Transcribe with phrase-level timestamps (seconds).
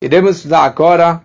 [0.00, 1.24] Iremos estudar agora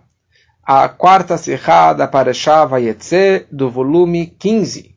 [0.63, 4.95] a quarta Sihá da Parashá Vayetze, do volume 15.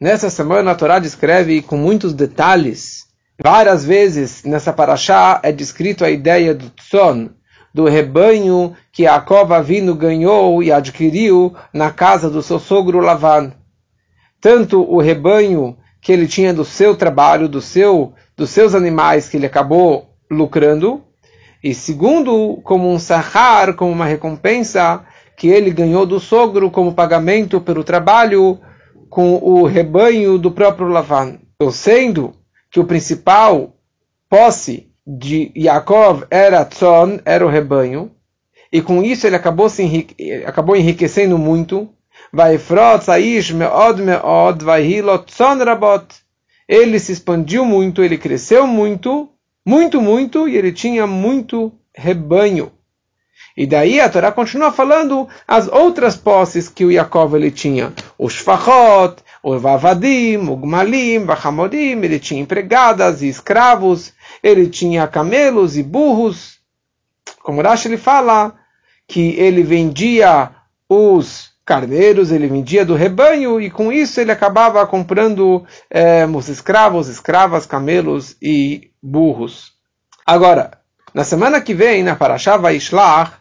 [0.00, 3.04] Nessa semana a Torá descreve com muitos detalhes,
[3.38, 7.28] várias vezes nessa Parashá é descrito a ideia do Tzon,
[7.74, 13.52] do rebanho que Yaakov Avinu ganhou e adquiriu na casa do seu sogro Lavan.
[14.40, 19.36] Tanto o rebanho que ele tinha do seu trabalho, do seu, dos seus animais que
[19.36, 21.05] ele acabou lucrando,
[21.66, 25.04] e segundo, como um sahar, como uma recompensa
[25.36, 28.60] que ele ganhou do sogro como pagamento pelo trabalho
[29.10, 31.40] com o rebanho do próprio Lavan.
[31.58, 32.32] Ou sendo
[32.70, 33.74] que o principal
[34.30, 38.12] posse de Yaakov era Tzon, era o rebanho,
[38.72, 41.88] e com isso ele acabou, se enrique, acabou enriquecendo muito.
[46.68, 49.28] Ele se expandiu muito, ele cresceu muito,
[49.66, 52.70] muito, muito, e ele tinha muito rebanho.
[53.56, 57.92] E daí a Torá continua falando as outras posses que o Yaakov ele tinha.
[58.16, 65.08] Os Shfachot, o Vavadim, o Gmalim, o Hamodim, ele tinha empregadas e escravos, ele tinha
[65.08, 66.58] camelos e burros.
[67.42, 68.54] Como Rashi ele fala
[69.08, 70.50] que ele vendia
[70.88, 77.08] os carneiros, ele vendia do rebanho e com isso ele acabava comprando é, os escravos,
[77.08, 79.72] escravas, camelos e burros.
[80.24, 80.78] Agora,
[81.12, 83.32] na semana que vem, na Parashá Vaishlach,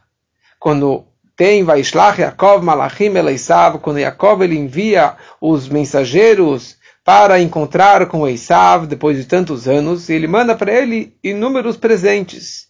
[0.59, 8.27] quando tem Vaishlach Yaakov Malachim Eleisav, quando Yaakov ele envia os mensageiros para encontrar com
[8.27, 12.65] Esav depois de tantos anos, ele manda para ele inúmeros presentes.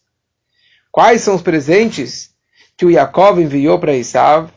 [0.92, 2.32] Quais são os presentes
[2.76, 4.50] que o Yaakov enviou para Esav?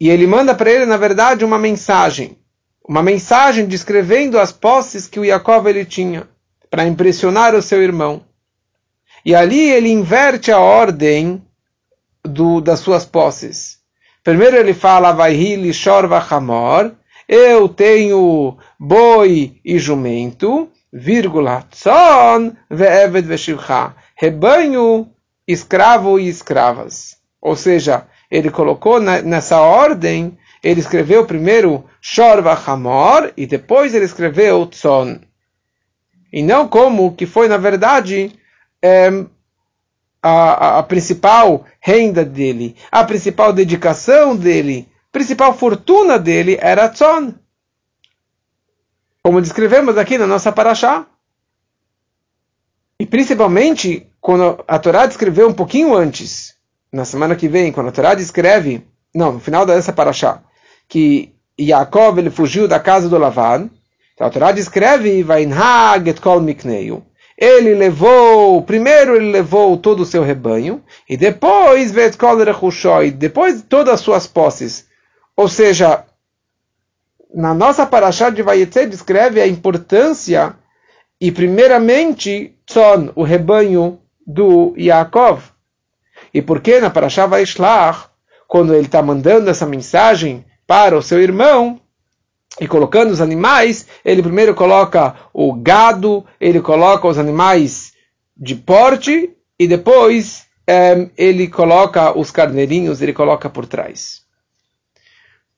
[0.00, 2.38] E ele manda para ele, na verdade, uma mensagem.
[2.88, 6.26] Uma mensagem descrevendo as posses que o Jacob ele tinha,
[6.70, 8.24] para impressionar o seu irmão.
[9.24, 11.42] E ali ele inverte a ordem
[12.24, 13.78] do, das suas posses.
[14.24, 16.92] Primeiro ele fala, Vaihili Shorva Hamor,
[17.28, 25.08] eu tenho boi e jumento, vírgula, Tzon ve'eved ve'shivcha, rebanho,
[25.46, 27.16] escravo e escravas.
[27.40, 34.66] Ou seja, ele colocou nessa ordem, ele escreveu primeiro Shor Hamor e depois ele escreveu
[34.66, 35.20] Tzon.
[36.32, 38.32] E não como que foi, na verdade,
[38.80, 39.08] é,
[40.22, 47.34] a, a, principal renda dele, a principal dedicação dele, a principal fortuna dele era Tzon.
[49.24, 51.04] Como descrevemos aqui na nossa Parashá.
[52.98, 56.59] E principalmente quando a Torá descreveu um pouquinho antes
[56.92, 58.84] na semana que vem, quando a Torá descreve,
[59.14, 60.42] não, no final dessa paraxá,
[60.88, 63.70] que Yaakov ele fugiu da casa do Lavan,
[64.14, 67.02] então a Torá descreve, Vainhag kol mikneyu.
[67.38, 73.94] Ele levou, primeiro ele levou todo o seu rebanho, e depois vetkol rechushoi, depois todas
[73.94, 74.86] as suas posses.
[75.34, 76.04] Ou seja,
[77.34, 80.54] na nossa paraxá de Vayetze descreve a importância
[81.20, 85.42] e primeiramente Tzon, o rebanho do Yaakov.
[86.32, 88.08] E por que na Parashá Vaishlach,
[88.46, 91.80] quando ele está mandando essa mensagem para o seu irmão,
[92.60, 97.92] e colocando os animais, ele primeiro coloca o gado, ele coloca os animais
[98.36, 104.22] de porte, e depois é, ele coloca os carneirinhos, ele coloca por trás.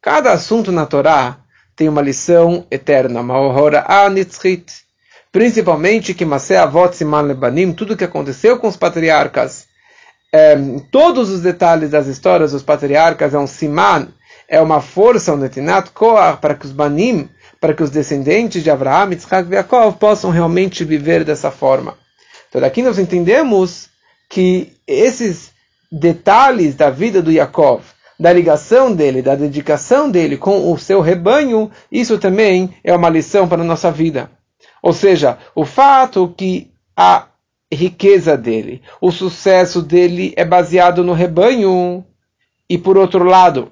[0.01, 1.39] Cada assunto na Torá
[1.77, 4.83] tem uma lição eterna, Mahora Anitzrit,
[5.31, 9.67] principalmente que Masé Avot Siman Lebanim, tudo que aconteceu com os patriarcas,
[10.33, 10.57] é,
[10.91, 14.09] todos os detalhes das histórias dos patriarcas é um siman,
[14.49, 17.29] é uma força, um netinat koach, para que os banim,
[17.61, 21.97] para que os descendentes de Abraham, Yitzhak e Yaakov possam realmente viver dessa forma.
[22.49, 23.89] Então daqui nós entendemos
[24.29, 25.53] que esses
[25.91, 27.83] detalhes da vida do Yaakov,
[28.19, 33.47] da ligação dele, da dedicação dele com o seu rebanho, isso também é uma lição
[33.47, 34.31] para a nossa vida.
[34.83, 37.27] Ou seja, o fato que a
[37.75, 38.83] riqueza dele.
[39.01, 42.05] O sucesso dele é baseado no rebanho.
[42.69, 43.71] E por outro lado,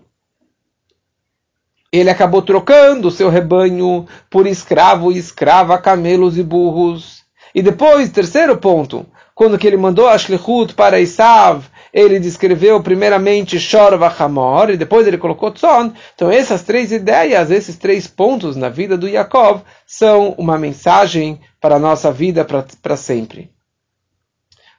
[1.92, 7.22] ele acabou trocando o seu rebanho por escravo e escrava, camelos e burros.
[7.54, 13.58] E depois, terceiro ponto, quando que ele mandou a Shlichut para Isav, ele descreveu primeiramente
[13.58, 15.92] Shor Vachamor, e depois ele colocou Tzon.
[16.14, 21.76] Então essas três ideias, esses três pontos na vida do Yaakov, são uma mensagem para
[21.76, 23.50] a nossa vida para sempre.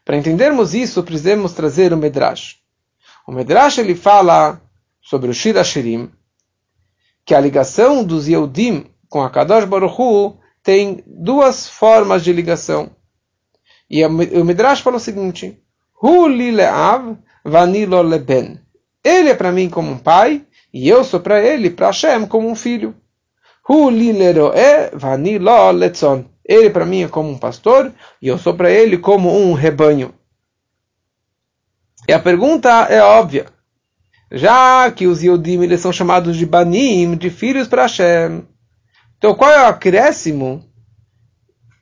[0.04, 2.58] Para entendermos isso, precisamos trazer o Medrash.
[3.28, 4.62] O Medrash ele fala
[5.02, 6.12] sobre o Shir Hashirim,
[7.26, 12.90] que a ligação dos Yehudim com a Kadosh Baruch Hu tem duas formas de ligação.
[13.90, 15.62] E o Medrash fala o seguinte:
[16.02, 18.60] Hu li le'av, vani lo leben.
[19.04, 22.50] Ele é para mim como um pai, e eu sou para ele, para Hashem, como
[22.50, 22.96] um filho.
[23.68, 26.31] Hu li leroe, vani lo letzon.
[26.52, 30.14] Ele para mim é como um pastor, e eu sou para ele como um rebanho.
[32.06, 33.46] E a pergunta é óbvia.
[34.30, 38.46] Já que os Yodim eles são chamados de Banim, de filhos para Hashem.
[39.18, 40.62] Então qual é o acréscimo?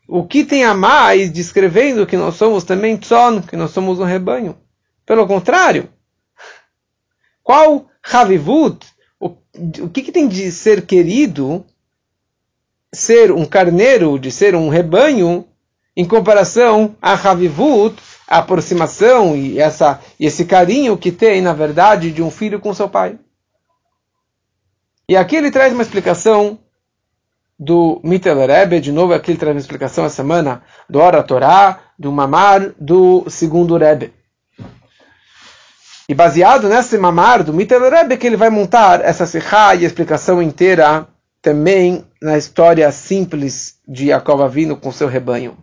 [0.07, 4.03] O que tem a mais descrevendo que nós somos também Tzon, que nós somos um
[4.03, 4.55] rebanho?
[5.03, 5.89] Pelo contrário,
[7.41, 8.85] qual Havivut,
[9.19, 9.35] o,
[9.81, 11.65] o que, que tem de ser querido,
[12.93, 15.45] ser um carneiro, de ser um rebanho,
[15.95, 22.11] em comparação a Havivut, a aproximação e, essa, e esse carinho que tem, na verdade,
[22.11, 23.17] de um filho com seu pai.
[25.09, 26.59] E aqui ele traz uma explicação
[27.59, 31.79] do Mittel Rebbe, de novo aqui ele traz uma explicação essa semana do Ora Torá,
[31.97, 34.13] do Mamar, do segundo Rebbe.
[36.07, 39.87] E baseado nesse Mamar do Mittel Rebbe que ele vai montar essa Sihá e a
[39.87, 41.08] explicação inteira
[41.41, 45.57] também na história simples de Jacob Avino com seu rebanho.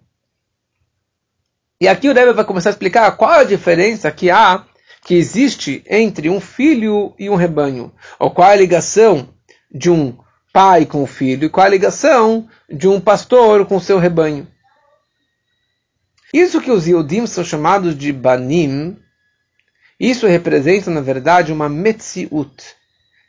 [1.80, 4.64] E aqui o Rebbe vai começar a explicar qual a diferença que há,
[5.04, 7.92] que existe entre um filho e um rebanho.
[8.18, 9.28] Ou qual a ligação
[9.70, 10.16] de um
[10.52, 14.48] pai com o filho e qual a ligação de um pastor com seu rebanho.
[16.32, 18.96] Isso que os Yodim são chamados de Banim,
[19.98, 22.75] isso representa, na verdade, uma Metziut,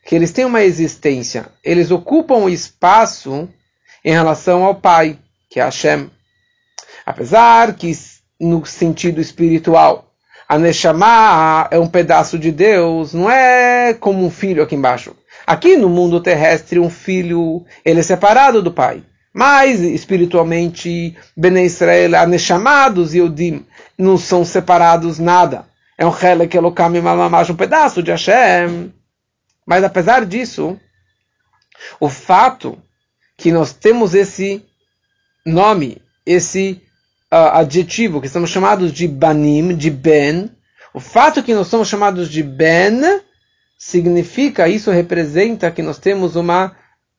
[0.07, 3.49] que eles têm uma existência, eles ocupam espaço
[4.05, 5.19] em relação ao pai,
[5.49, 6.09] que é Hashem.
[7.05, 7.91] Apesar que
[8.39, 10.05] no sentido espiritual.
[10.47, 15.13] A Neshama é um pedaço de Deus, não é como um filho aqui embaixo.
[15.45, 19.03] Aqui no mundo terrestre, um filho, ele é separado do pai.
[19.33, 23.65] Mas, espiritualmente, Bnei Israel, a Neshama dos Yodim,
[23.97, 25.65] não são separados nada.
[25.97, 28.93] É um Helek Elokam Mamamash, um pedaço de Hashem.
[29.67, 30.79] Mas, apesar disso,
[31.99, 32.81] o fato
[33.35, 34.65] que nós temos esse
[35.45, 36.81] nome, esse
[37.29, 40.49] uh, adjetivo, que somos chamados de banim, de ben,
[40.93, 43.21] o fato que nós somos chamados de ben,
[43.77, 46.73] significa, isso representa que nós temos uma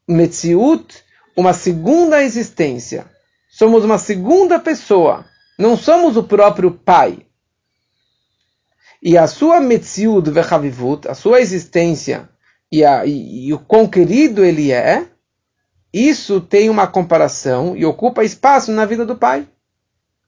[0.08, 1.04] metziut,
[1.36, 3.04] uma segunda existência.
[3.50, 5.26] Somos uma segunda pessoa.
[5.58, 7.26] Não somos o próprio pai.
[9.02, 12.28] E a sua metziut vechavivut, a sua existência
[12.70, 15.06] e, a, e, e o quão querido ele é,
[15.92, 19.46] isso tem uma comparação e ocupa espaço na vida do pai.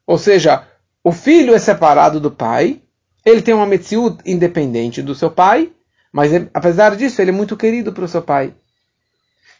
[0.06, 0.66] Ou seja,
[1.04, 2.80] o filho é separado do pai,
[3.24, 5.70] ele tem uma metziut independente do seu pai,
[6.12, 8.52] mas apesar disso, ele é muito querido para o seu pai.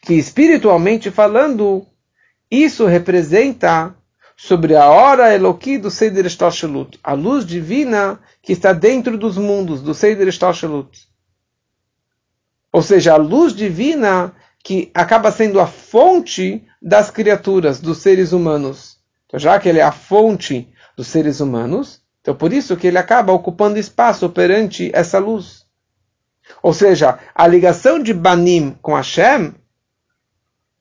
[0.03, 1.87] Que espiritualmente falando,
[2.51, 3.95] isso representa
[4.37, 9.83] sobre a hora Eloqui do Seider Estalshelut, a luz divina que está dentro dos mundos,
[9.83, 11.10] do Seider Estalshelut.
[12.73, 14.33] Ou seja, a luz divina
[14.63, 18.99] que acaba sendo a fonte das criaturas, dos seres humanos.
[19.27, 22.99] Então, já que ele é a fonte dos seres humanos, então por isso que ele
[22.99, 25.65] acaba ocupando espaço perante essa luz.
[26.63, 29.55] Ou seja, a ligação de Banim com Hashem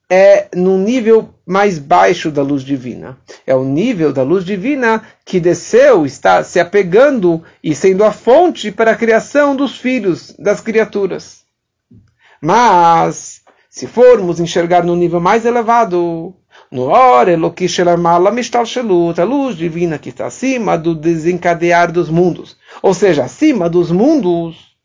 [0.10, 3.18] é no nível mais baixo da luz divina.
[3.46, 8.72] É o nível da luz divina que desceu, está se apegando e sendo a fonte
[8.72, 11.39] para a criação dos filhos, das criaturas.
[12.42, 16.34] Mas, se formos enxergar no nível mais elevado,
[16.72, 22.10] no Or Eloki Shelamala Mishtal Shelut, a luz divina que está acima do desencadear dos
[22.10, 22.58] mundos.
[22.82, 24.76] Ou seja, acima dos mundos.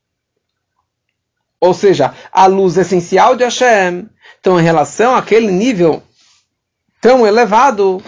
[1.61, 4.09] Ou seja, a luz essencial de Hashem.
[4.41, 6.03] Então, em relação àquele nível
[7.01, 8.03] tão elevado,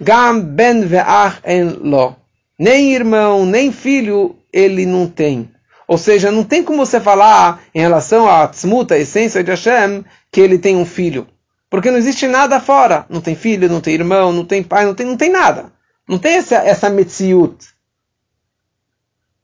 [0.00, 2.16] Gam ben ve'ach en lo.
[2.58, 5.50] Nem irmão, nem filho ele não tem.
[5.88, 10.04] Ou seja, não tem como você falar em relação à tzmuta, a essência de Hashem,
[10.32, 11.26] que ele tem um filho.
[11.70, 13.06] Porque não existe nada fora.
[13.08, 15.72] Não tem filho, não tem irmão, não tem pai, não tem, não tem nada.
[16.08, 17.68] Não tem essa, essa metziut.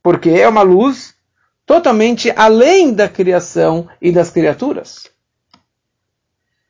[0.03, 1.15] Porque é uma luz
[1.65, 5.11] totalmente além da criação e das criaturas.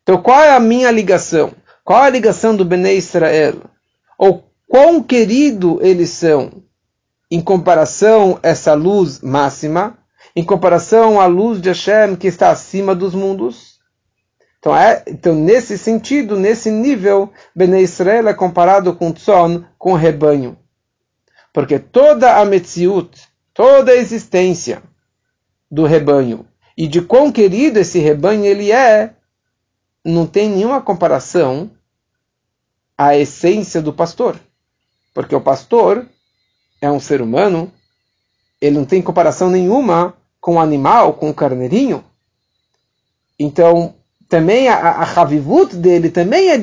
[0.02, 1.54] Então, qual é a minha ligação?
[1.84, 3.62] Qual é a ligação do Bnei Israel?
[4.18, 6.62] Ou quão querido eles são
[7.32, 9.96] em comparação essa luz máxima,
[10.36, 13.80] em comparação à luz de Hashem que está acima dos mundos?
[14.58, 20.58] Então, é, então, nesse sentido, nesse nível, Bnei Israel é comparado com Tzon, com rebanho.
[21.54, 24.82] Porque toda a Metziut, toda a existência
[25.70, 26.46] do rebanho,
[26.76, 29.14] e de quão querido esse rebanho ele é,
[30.04, 31.70] não tem nenhuma comparação
[32.96, 34.38] à essência do pastor.
[35.14, 36.06] Porque o pastor
[36.82, 37.72] é um ser humano,
[38.60, 42.04] ele não tem comparação nenhuma com o animal, com o carneirinho.
[43.38, 43.94] Então,
[44.28, 46.60] também a, a Havivut dele também é,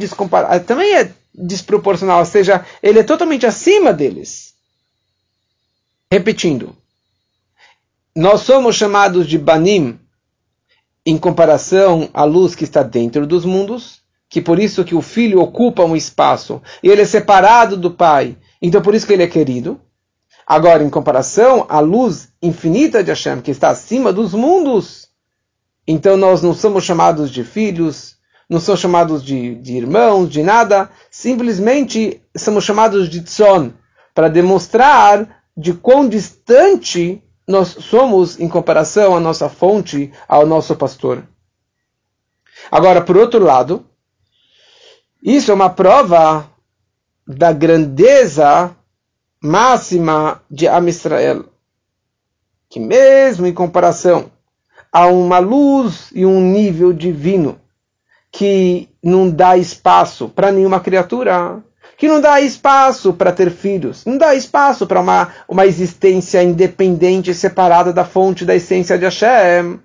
[0.59, 4.53] também é desproporcional, ou seja, ele é totalmente acima deles.
[6.11, 6.75] Repetindo,
[8.13, 9.97] nós somos chamados de Banim
[11.05, 15.39] em comparação à luz que está dentro dos mundos, que por isso que o filho
[15.39, 19.27] ocupa um espaço e ele é separado do pai, então por isso que ele é
[19.27, 19.79] querido.
[20.49, 25.07] Agora, em comparação à luz infinita de Hashem, que está acima dos mundos,
[25.87, 28.15] então nós não somos chamados de filhos,
[28.49, 33.73] não somos chamados de, de irmãos, de nada, simplesmente somos chamados de tzon,
[34.15, 41.23] para demonstrar de quão distante nós somos em comparação à nossa fonte, ao nosso pastor.
[42.71, 43.85] Agora, por outro lado,
[45.21, 46.49] isso é uma prova
[47.27, 48.75] da grandeza
[49.41, 51.45] máxima de Am Israel,
[52.69, 54.31] que mesmo em comparação
[54.91, 57.59] a uma luz e um nível divino
[58.31, 61.63] que não dá espaço para nenhuma criatura,
[61.97, 67.33] que não dá espaço para ter filhos, não dá espaço para uma, uma existência independente,
[67.33, 69.79] separada da fonte da essência de Hashem.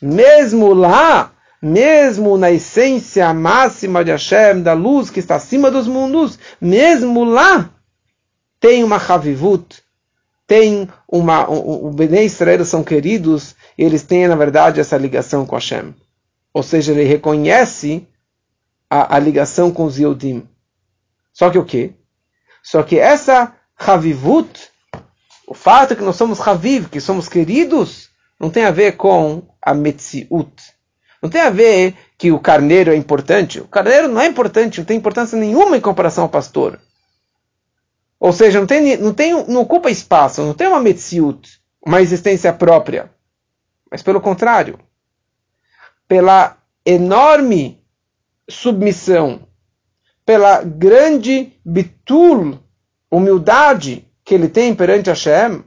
[0.00, 6.38] Mesmo lá, mesmo na essência máxima de Hashem, da luz que está acima dos mundos,
[6.60, 7.70] mesmo lá,
[8.62, 9.82] tem uma Havivut,
[10.46, 11.50] tem uma.
[11.50, 15.92] O, o Israel são queridos, eles têm, na verdade, essa ligação com Hashem.
[16.54, 18.06] Ou seja, ele reconhece
[18.88, 20.48] a, a ligação com os Yodim.
[21.32, 21.94] Só que o quê?
[22.62, 24.70] Só que essa Havivut,
[25.48, 29.74] o fato que nós somos Haviv, que somos queridos, não tem a ver com a
[29.74, 30.52] Metziut.
[31.20, 33.58] Não tem a ver que o carneiro é importante.
[33.60, 36.78] O carneiro não é importante, não tem importância nenhuma em comparação ao pastor.
[38.22, 42.52] Ou seja, não, tem, não, tem, não ocupa espaço, não tem uma metziut, uma existência
[42.52, 43.10] própria.
[43.90, 44.78] Mas pelo contrário,
[46.06, 47.82] pela enorme
[48.48, 49.40] submissão,
[50.24, 52.60] pela grande bitul,
[53.10, 55.64] humildade que ele tem perante Hashem.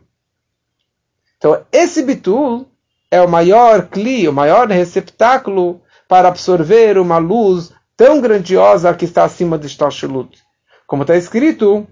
[1.38, 2.70] Então, esse bitul
[3.12, 9.26] é o maior cli, o maior receptáculo para absorver uma luz tão grandiosa que está
[9.26, 10.42] acima de Shtashilut.
[10.88, 11.86] Como está escrito,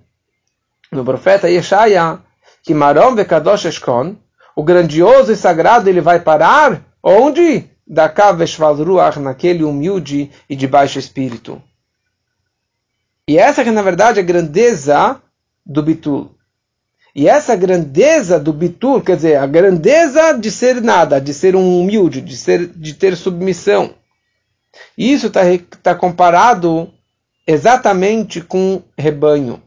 [0.94, 2.20] no profeta Yeshaya,
[2.64, 4.16] que Marom Vekadosh Eshkon,
[4.56, 7.70] o grandioso e sagrado, ele vai parar onde?
[7.86, 11.62] Da Kaveshvalruach, naquele humilde e de baixo espírito.
[13.28, 15.22] E essa que na verdade é a grandeza
[15.66, 16.32] do Bitul.
[17.16, 21.80] E essa grandeza do Bitul, quer dizer, a grandeza de ser nada, de ser um
[21.80, 23.94] humilde, de, ser, de ter submissão.
[24.98, 25.42] Isso está
[25.82, 26.92] tá comparado
[27.46, 29.62] exatamente com rebanho.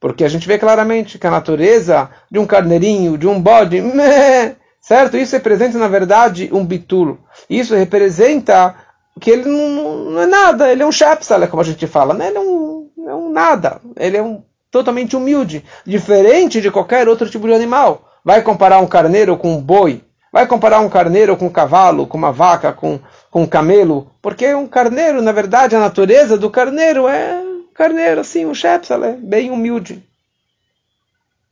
[0.00, 4.54] Porque a gente vê claramente que a natureza de um carneirinho, de um bode, meh,
[4.80, 5.16] certo?
[5.16, 7.18] Isso representa, na verdade, um bitul.
[7.50, 8.74] Isso representa
[9.18, 12.28] que ele não, não é nada, ele é um shepsal, como a gente fala, né?
[12.28, 17.28] ele é um, é um nada, ele é um totalmente humilde, diferente de qualquer outro
[17.28, 18.08] tipo de animal.
[18.24, 22.18] Vai comparar um carneiro com um boi, vai comparar um carneiro com um cavalo, com
[22.18, 23.00] uma vaca, com,
[23.30, 27.42] com um camelo, porque um carneiro, na verdade, a natureza do carneiro é
[27.78, 30.02] carneiro, assim, um Shepsale, bem humilde.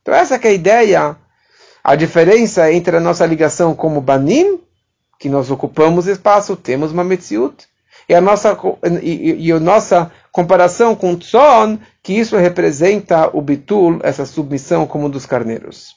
[0.01, 1.15] Então essa é a ideia,
[1.81, 4.59] a diferença entre a nossa ligação como Banim,
[5.17, 7.65] que nós ocupamos espaço, temos uma Metziut,
[8.09, 8.57] e a nossa,
[9.01, 15.09] e, e a nossa comparação com Tzon, que isso representa o Bitul, essa submissão como
[15.09, 15.96] dos carneiros.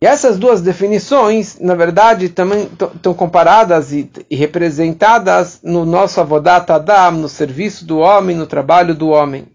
[0.00, 6.70] E essas duas definições, na verdade, também estão comparadas e, e, representadas no nosso Avodat
[6.70, 9.48] Adam, no serviço do homem, no trabalho do homem.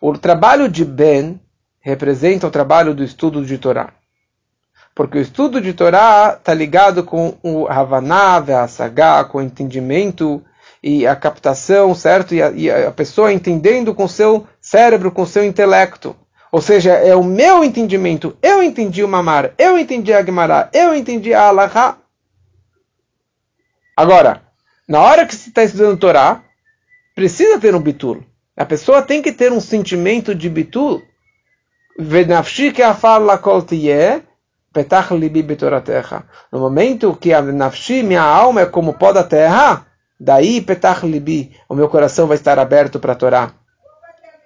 [0.00, 1.40] O trabalho de Ben
[1.80, 3.92] representa o trabalho do estudo de Torá.
[4.94, 10.42] Porque o estudo de Torá está ligado com o Havaná, a Sagá, com o entendimento
[10.82, 12.34] e a captação, certo?
[12.34, 16.16] E a, e a pessoa entendendo com seu cérebro, com seu intelecto.
[16.52, 18.36] Ou seja, é o meu entendimento.
[18.42, 21.96] Eu entendi o Mamar, eu entendi a Gemara, eu entendi a Alaha.
[23.96, 24.42] Agora,
[24.86, 26.42] na hora que você está estudando Torá,
[27.14, 28.22] precisa ter um bitul.
[28.54, 31.02] A pessoa tem que ter um sentimento de bitul.
[36.52, 39.86] No momento que a nafshi, minha alma, é como pó da terra,
[40.20, 43.52] daí petach libi, o meu coração vai estar aberto para a Torá.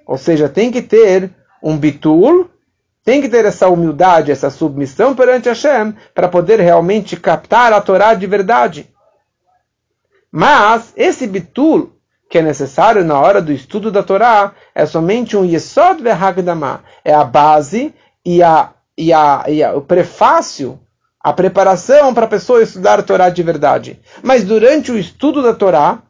[0.06, 1.32] Ou seja, tem que ter
[1.66, 2.48] um bitul,
[3.04, 8.14] tem que ter essa humildade, essa submissão perante Hashem, para poder realmente captar a Torá
[8.14, 8.88] de verdade.
[10.30, 11.92] Mas esse bitul
[12.30, 17.12] que é necessário na hora do estudo da Torá é somente um Yesod Vehagdama, é
[17.12, 17.92] a base
[18.24, 20.78] e, a, e, a, e a, o prefácio,
[21.20, 24.00] a preparação para a pessoa estudar a Torá de verdade.
[24.22, 26.00] Mas durante o estudo da Torá,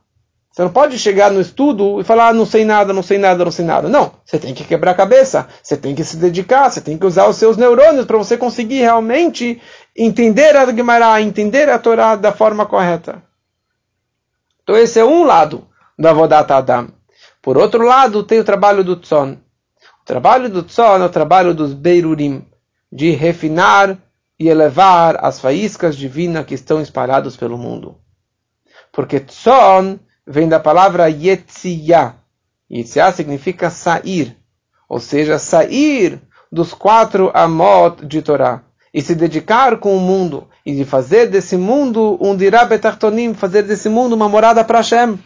[0.57, 3.45] você não pode chegar no estudo e falar, ah, não sei nada, não sei nada,
[3.45, 3.91] não sei nada.
[3.91, 7.05] Não, você tem que quebrar a cabeça, você tem que se dedicar, você tem que
[7.05, 9.61] usar os seus neurônios para você conseguir realmente
[9.95, 13.23] entender a Gemara, entender a Torá da forma correta.
[14.63, 16.89] Então esse é um lado do Avodat Adam.
[17.43, 19.37] Por outro lado, tem o trabalho do Tzon.
[20.01, 22.47] O trabalho do Tzon é o trabalho dos Beirurim,
[22.91, 23.99] de refinar
[24.41, 27.99] e elevar as faíscas divinas que estão espalhadas pelo mundo.
[28.91, 32.17] Porque Tzon vem da palavra Yetziyah.
[32.71, 34.37] Yetziyah significa sair,
[34.89, 40.75] ou seja, sair dos quatro amot de Torá e se dedicar com o mundo e
[40.75, 45.19] de fazer desse mundo um dirabetartonim, fazer desse mundo uma morada para Hashem.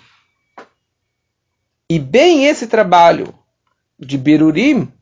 [1.88, 3.32] E bem esse trabalho
[3.98, 4.92] de Birurim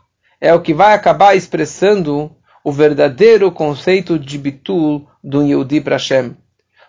[0.40, 2.30] é o que vai acabar expressando
[2.62, 6.36] o verdadeiro conceito de Bitul do Yehudi para Hashem.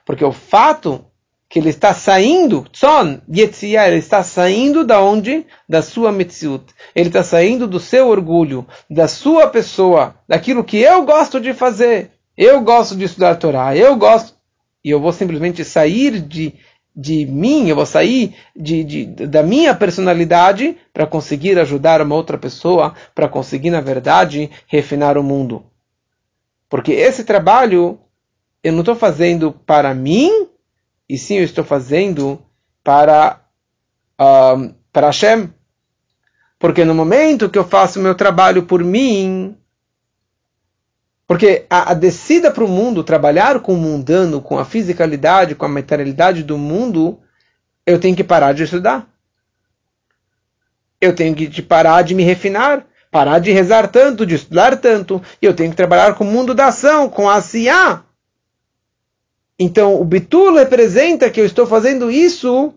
[0.05, 1.05] Porque o fato
[1.49, 5.47] que ele está saindo, Tzon, Yetziyah, ele está saindo da onde?
[5.67, 6.65] Da sua Metziut.
[6.93, 12.11] Ele está saindo do seu orgulho, da sua pessoa, daquilo que eu gosto de fazer.
[12.37, 14.37] Eu gosto de estudar Torá, eu gosto.
[14.85, 16.53] E eu vou simplesmente sair de
[16.95, 22.37] de mim, eu vou sair de, de da minha personalidade para conseguir ajudar uma outra
[22.37, 25.63] pessoa, para conseguir, na verdade, refinar o mundo.
[26.67, 27.99] Porque esse trabalho
[28.61, 30.48] eu não estou fazendo para mim,
[31.09, 32.39] e sim eu estou fazendo
[32.83, 33.41] para,
[34.21, 35.49] uh, para Hashem.
[36.59, 39.57] Porque no momento que eu faço o meu trabalho por mim,
[41.25, 45.65] porque a, a descida para o mundo, trabalhar com o mundano, com a fisicalidade, com
[45.65, 47.19] a materialidade do mundo,
[47.85, 49.07] eu tenho que parar de estudar.
[51.01, 55.21] Eu tenho que parar de me refinar, parar de rezar tanto, de estudar tanto.
[55.41, 58.03] E eu tenho que trabalhar com o mundo da ação, com a Asiá.
[59.59, 62.73] Então, o Bitul representa que eu estou fazendo isso.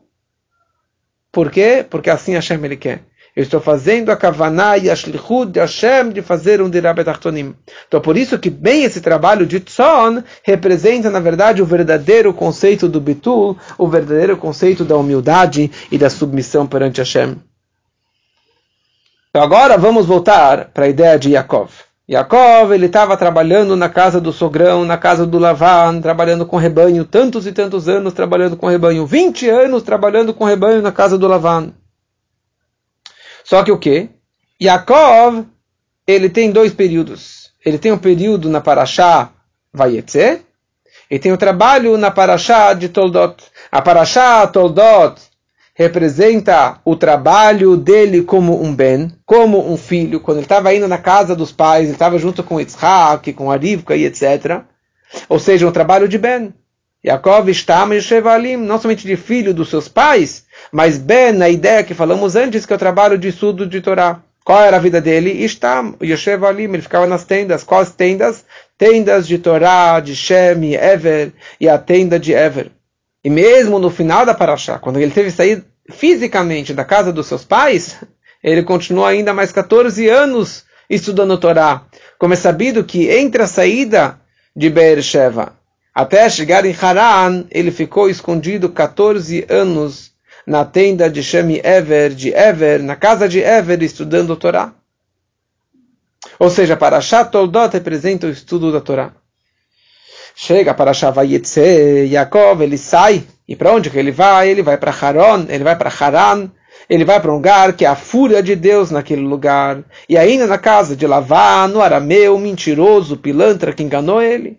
[1.30, 1.86] Por quê?
[1.88, 3.04] Porque assim Hashem ele quer.
[3.34, 7.54] Eu estou fazendo a Kavaná e a Shlichut de Hashem de fazer um Dirabet Artonim.
[7.88, 12.88] Então, por isso que bem esse trabalho de Tzon representa, na verdade, o verdadeiro conceito
[12.88, 17.36] do Bitul, o verdadeiro conceito da humildade e da submissão perante Hashem.
[19.30, 21.70] Então, agora vamos voltar para a ideia de Yaakov.
[22.12, 27.06] Yaakov, ele estava trabalhando na casa do sogrão, na casa do Lavan, trabalhando com rebanho,
[27.06, 31.26] tantos e tantos anos trabalhando com rebanho, 20 anos trabalhando com rebanho na casa do
[31.26, 31.72] Lavan.
[33.42, 34.10] Só que o que?
[34.62, 35.46] Yaakov,
[36.06, 37.50] ele tem dois períodos.
[37.64, 39.30] Ele tem um período na Parashá
[39.72, 40.42] Vayetze,
[41.10, 43.42] e tem o um trabalho na Parashá de Toldot.
[43.70, 45.18] A Parashá Toldot
[45.74, 50.20] representa o trabalho dele como um ben, como um filho.
[50.20, 53.96] Quando ele estava indo na casa dos pais, ele estava junto com Yitzhak, com Arivka
[53.96, 54.62] e etc.
[55.28, 56.52] Ou seja, um trabalho de ben.
[57.04, 61.94] Yaakov está Shevalim, não somente de filho dos seus pais, mas Ben, na ideia que
[61.94, 64.22] falamos antes, que é o trabalho de estudo de Torá.
[64.44, 65.44] Qual era a vida dele?
[65.44, 67.62] Está Yoshev Alim, ele ficava nas tendas.
[67.62, 68.44] Quais tendas?
[68.76, 72.70] Tendas de Torá, de Shem e Ever, e a tenda de Ever.
[73.24, 77.26] E mesmo no final da Parashá, quando ele teve que sair fisicamente da casa dos
[77.26, 77.96] seus pais,
[78.42, 81.84] ele continuou ainda mais 14 anos estudando Torá.
[82.18, 84.20] Como é sabido que entre a saída
[84.54, 85.54] de Beersheba
[85.94, 90.12] até chegar em Haran, ele ficou escondido 14 anos
[90.46, 94.72] na tenda de Shemi Ever, de Ever, na casa de Ever, estudando Torá.
[96.38, 99.12] Ou seja, para Toldot representa o estudo da Torá.
[100.34, 103.24] Chega para Shavayetze, Yaakov, ele sai.
[103.46, 104.48] E para onde que ele vai?
[104.48, 106.50] Ele vai para Haron, ele vai para Haran,
[106.88, 109.82] ele vai para um lugar que é a fúria de Deus naquele lugar.
[110.08, 114.58] E ainda na casa de Lavá, no arameu, mentiroso, pilantra que enganou ele.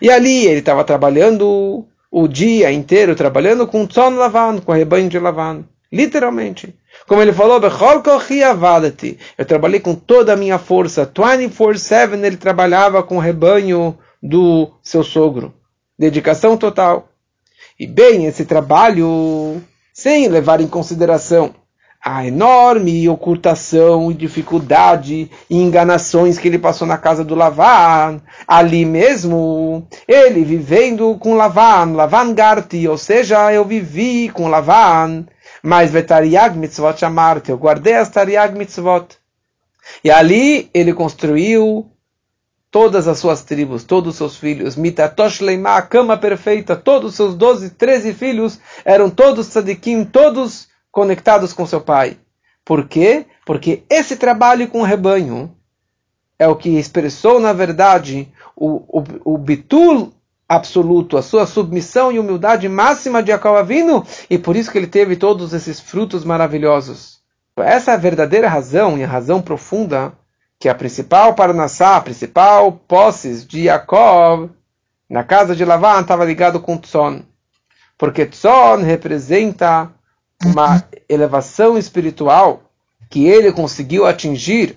[0.00, 5.08] E ali ele estava trabalhando o dia inteiro, trabalhando com Tzon Lavan, com o rebanho
[5.08, 5.64] de Lavan.
[5.90, 6.74] Literalmente.
[7.06, 7.60] Como ele falou,
[9.38, 11.06] eu trabalhei com toda a minha força.
[11.06, 15.54] 24-7 ele trabalhava com o rebanho do seu sogro.
[15.98, 17.08] Dedicação total.
[17.78, 21.54] E bem, esse trabalho, sem levar em consideração
[22.04, 29.86] a enorme ocultação dificuldade e enganações que ele passou na casa do Lavan, ali mesmo,
[30.06, 35.26] ele vivendo com Lavan, Lavan Garti, ou seja, eu vivi com Lavan,
[35.62, 39.08] mas Vetariag Mitzvot chamarte, eu guardei as Tariag Mitzvot.
[40.04, 41.90] E ali ele construiu
[42.70, 47.16] todas as suas tribos, todos os seus filhos, Mitatosh Leima, a cama perfeita, todos os
[47.16, 52.18] seus 12, 13 filhos eram todos tzadikim, todos conectados com seu pai.
[52.64, 53.26] Por quê?
[53.46, 55.54] Porque esse trabalho com o rebanho
[56.38, 59.04] é o que expressou, na verdade, o, o,
[59.34, 60.12] o bitul
[60.48, 64.86] absoluto, a sua submissão e humildade máxima de Jacob Avinu, e por isso que ele
[64.86, 67.18] teve todos esses frutos maravilhosos.
[67.56, 70.12] Essa é a verdadeira razão, e a razão profunda,
[70.58, 74.50] que a principal Parnassá, a principal posses de Jacob,
[75.08, 77.22] na casa de Lavan, estava ligado com Tzon.
[77.96, 79.90] Porque Tzon representa
[80.44, 82.62] uma elevação espiritual
[83.08, 84.76] que ele conseguiu atingir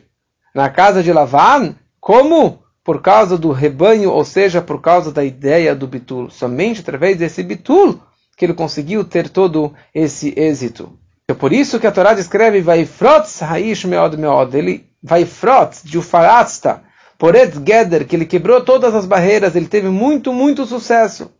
[0.53, 5.75] na casa de Lavan, como por causa do rebanho, ou seja, por causa da ideia
[5.75, 6.29] do bitul.
[6.29, 7.99] Somente através desse bitul
[8.37, 10.97] que ele conseguiu ter todo esse êxito.
[11.27, 14.57] É por isso que a Torá descreve Vaifrotz Haish Meod Meod.
[14.57, 16.83] Ele Vaifrotz de Ufaratsta,
[17.17, 21.31] Poretz Geder, que ele quebrou todas as barreiras, ele teve muito, muito sucesso.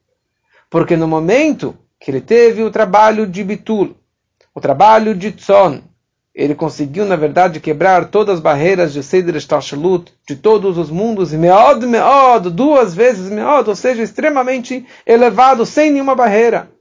[0.70, 3.96] Porque no momento que ele teve o trabalho de bitul,
[4.54, 5.82] o trabalho de tzon,
[6.34, 11.34] ele conseguiu, na verdade, quebrar todas as barreiras de Seder Shtashalut, de todos os mundos,
[11.34, 16.72] e meod, meod, duas vezes meod, ou seja, extremamente elevado, sem nenhuma barreira.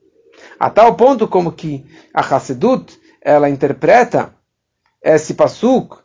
[0.59, 4.33] A tal ponto como que a Hassedut, ela interpreta
[5.03, 5.97] esse pasuk,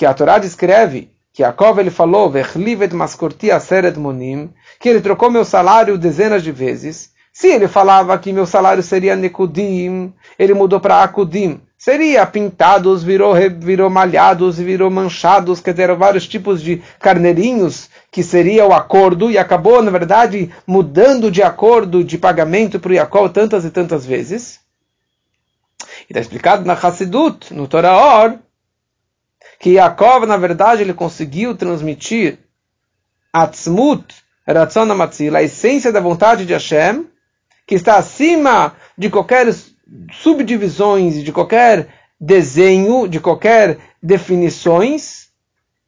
[0.00, 2.38] que a Torá descreve, que Yaakov ele falou, que
[4.88, 7.10] ele trocou meu salário dezenas de vezes.
[7.30, 13.34] Se ele falava que meu salário seria Nekudim, ele mudou para Akudim seria pintados, virou,
[13.58, 19.36] virou malhados, virou manchados, quer dizer, vários tipos de carneirinhos, que seria o acordo, e
[19.36, 24.60] acabou, na verdade, mudando de acordo de pagamento para o Yaakov tantas e tantas vezes.
[26.08, 28.38] E está explicado na Hassidut, no Toraor,
[29.60, 32.38] que Yaakov, na verdade, ele conseguiu transmitir
[33.30, 34.06] Atzmut,
[34.48, 37.06] Ratzon Amatzil, a essência da vontade de Hashem,
[37.66, 39.54] que está acima de qualquer
[40.12, 45.28] subdivisões de qualquer desenho, de qualquer definições,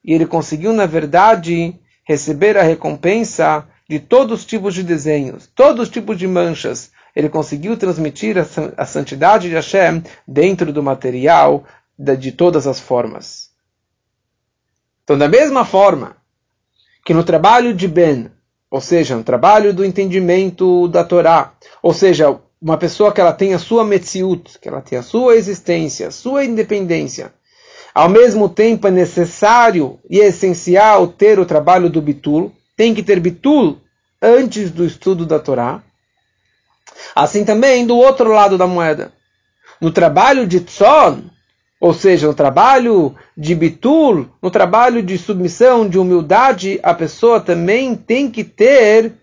[0.05, 5.85] e ele conseguiu, na verdade, receber a recompensa de todos os tipos de desenhos, todos
[5.85, 6.91] os tipos de manchas.
[7.17, 8.37] Ele conseguiu transmitir
[8.77, 11.65] a santidade de Hashem dentro do material
[11.99, 13.52] de todas as formas.
[15.05, 16.17] Então, da mesma forma
[17.05, 18.31] que no trabalho de Ben,
[18.71, 23.55] ou seja, no trabalho do entendimento da Torá, ou seja, uma pessoa que ela tem
[23.55, 27.33] a sua metziut, que ela tem a sua existência, a sua independência.
[27.93, 33.03] Ao mesmo tempo é necessário e é essencial ter o trabalho do bitul, tem que
[33.03, 33.79] ter bitul
[34.23, 35.83] antes do estudo da Torá.
[37.15, 39.13] Assim também do outro lado da moeda.
[39.81, 41.25] No trabalho de tzon,
[41.83, 47.97] ou seja, no trabalho de bitul, no trabalho de submissão, de humildade, a pessoa também
[47.97, 49.15] tem que ter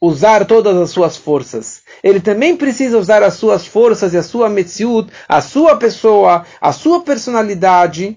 [0.00, 1.82] usar todas as suas forças.
[2.02, 6.72] Ele também precisa usar as suas forças e a sua metziut, a sua pessoa, a
[6.72, 8.16] sua personalidade,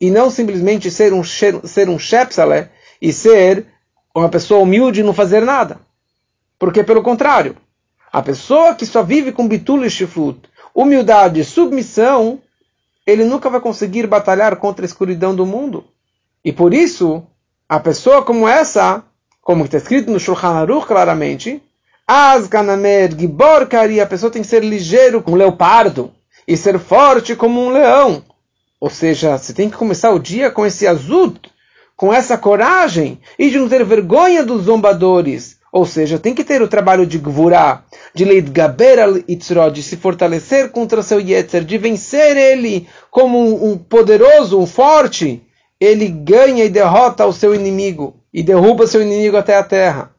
[0.00, 2.70] e não simplesmente ser um, ser um shepsale
[3.00, 3.66] e ser
[4.14, 5.80] uma pessoa humilde e não fazer nada.
[6.58, 7.58] Porque, pelo contrário,
[8.10, 10.40] a pessoa que só vive com bitul e shifut,
[10.74, 12.40] humildade e submissão,
[13.06, 15.84] ele nunca vai conseguir batalhar contra a escuridão do mundo.
[16.44, 17.22] E por isso,
[17.68, 19.04] a pessoa como essa,
[19.40, 21.62] como está escrito no Shulchan Aruch claramente,
[22.06, 26.12] Asganamer Gibor Kari, a pessoa tem que ser ligeiro como um leopardo
[26.46, 28.24] e ser forte como um leão.
[28.80, 31.34] Ou seja, você tem que começar o dia com esse azul,
[31.96, 35.58] com essa coragem e de não ter vergonha dos zombadores.
[35.72, 39.96] Ou seja, tem que ter o trabalho de Gvurá, de Leidgaber al Itzrod, de se
[39.96, 45.42] fortalecer contra seu Yetzer, de vencer ele como um, um poderoso, um forte.
[45.80, 50.12] Ele ganha e derrota o seu inimigo e derruba seu inimigo até a terra.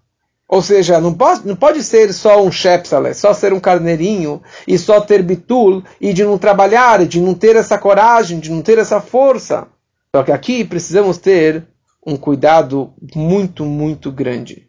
[0.48, 4.78] Ou seja, não pode, não pode ser só um shepsale, só ser um carneirinho e
[4.78, 8.78] só ter bitul e de não trabalhar, de não ter essa coragem, de não ter
[8.78, 9.68] essa força.
[10.16, 11.66] Só que aqui precisamos ter
[12.06, 14.68] um cuidado muito, muito grande.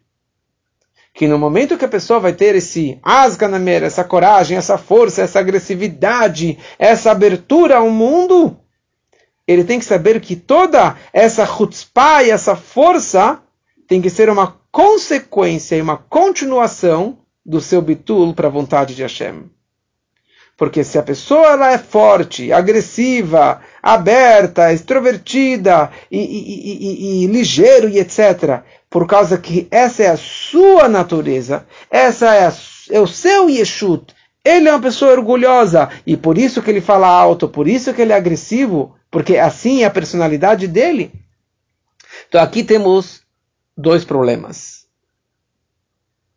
[1.15, 5.39] Que no momento que a pessoa vai ter esse asganamer, essa coragem, essa força, essa
[5.39, 8.59] agressividade, essa abertura ao mundo,
[9.47, 13.41] ele tem que saber que toda essa chutzpah e essa força
[13.87, 19.01] tem que ser uma consequência e uma continuação do seu bitul para a vontade de
[19.01, 19.54] Hashem.
[20.57, 27.89] Porque se a pessoa ela é forte, agressiva, aberta, extrovertida e, e, e, e, ligeiro
[27.89, 32.53] e etc., por causa que essa é a sua natureza, essa é, a,
[32.91, 34.15] é o seu Yeshut,
[34.45, 38.01] ele é uma pessoa orgulhosa e por isso que ele fala alto, por isso que
[38.01, 41.11] ele é agressivo, porque assim é a personalidade dele.
[42.29, 43.23] Então aqui temos
[43.75, 44.85] dois problemas.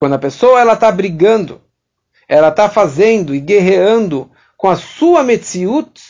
[0.00, 1.60] Quando a pessoa ela está brigando,
[2.28, 6.00] ela está fazendo e guerreando com a sua Metziut,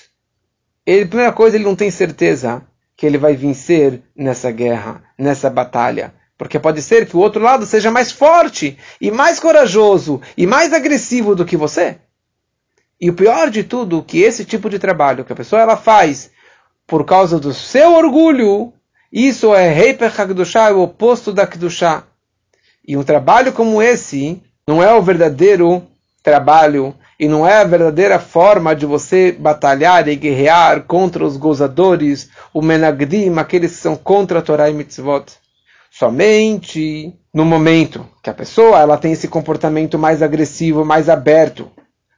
[0.85, 2.62] ele, primeira coisa, ele não tem certeza
[2.96, 6.14] que ele vai vencer nessa guerra, nessa batalha.
[6.37, 10.72] Porque pode ser que o outro lado seja mais forte e mais corajoso e mais
[10.72, 11.98] agressivo do que você.
[13.00, 16.31] E o pior de tudo, que esse tipo de trabalho que a pessoa ela faz
[16.87, 18.72] por causa do seu orgulho,
[19.12, 22.04] isso é Heipech HaKdushá, é o oposto da Kedushá.
[22.87, 25.87] E um trabalho como esse não é o verdadeiro
[26.22, 32.31] trabalho e não é a verdadeira forma de você batalhar e guerrear contra os gozadores,
[32.52, 35.24] o menagdim, aqueles que são contra a Torá e mitzvot.
[35.90, 41.70] Somente no momento que a pessoa ela tem esse comportamento mais agressivo, mais aberto,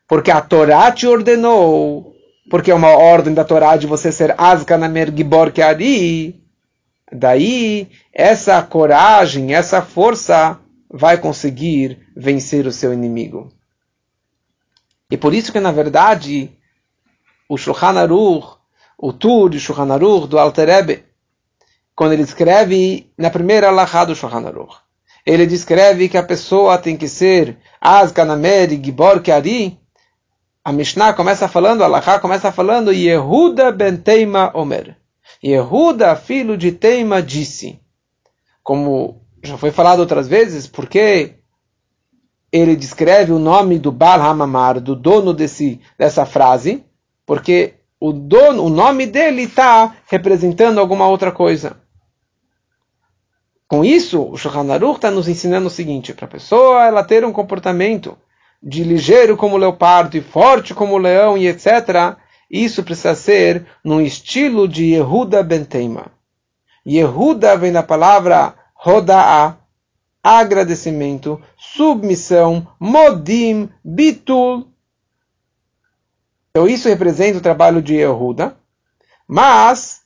[0.06, 2.12] porque a Torá te ordenou,
[2.50, 6.42] porque é uma ordem da Torá de você ser Azkanamer Gibor Keari,
[7.12, 10.58] daí essa coragem, essa força
[10.92, 13.50] vai conseguir vencer o seu inimigo.
[15.10, 16.56] E por isso que, na verdade,
[17.48, 18.58] o Shulchan Aruch,
[18.96, 21.04] o Tur Shulchan Aruch, do Alter Rebbe,
[21.96, 24.76] quando ele escreve na primeira alahá do Shulchan Aruch,
[25.26, 29.78] ele descreve que a pessoa tem que ser Azkanamer Gibor Keari.
[30.64, 34.96] A Mishnah começa falando, a alahá começa falando, Yehuda ben Teima Omer.
[35.42, 37.80] Yehuda, filho de Teima, disse.
[38.62, 41.39] Como já foi falado outras vezes, porque
[42.52, 46.84] ele descreve o nome do Bal Hamamar, do dono desse, dessa frase,
[47.24, 51.76] porque o dono, o nome dele está representando alguma outra coisa.
[53.68, 57.32] Com isso, o Shulchan está nos ensinando o seguinte: para a pessoa ela ter um
[57.32, 58.18] comportamento
[58.60, 62.16] de ligeiro como leopardo e forte como leão e etc.,
[62.50, 66.06] isso precisa ser num estilo de Yehuda ben Teima.
[66.84, 69.56] Yehuda vem da palavra Roda'a,
[70.22, 74.68] agradecimento, submissão, modim, bitul.
[76.50, 78.56] Então isso representa o trabalho de Yehuda.
[79.26, 80.00] Mas,